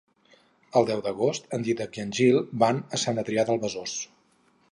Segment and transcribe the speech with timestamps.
[0.79, 3.97] El deu d'agost en Dídac i en Gil van a Sant Adrià de Besòs.